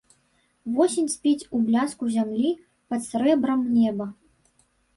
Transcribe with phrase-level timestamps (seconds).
[0.77, 2.55] Восень спіць у бляску зямлі
[2.93, 4.05] пад срэбрам неба.